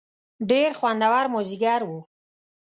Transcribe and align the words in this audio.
ډېر 0.49 0.69
خوندور 0.79 1.25
مازیګر 1.33 1.81
و. 1.89 1.91